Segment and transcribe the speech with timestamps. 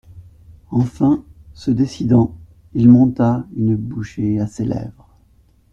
[0.71, 1.23] Enfin
[1.53, 2.35] se décidant,
[2.73, 5.07] il monta une bouchée à ses lèvres.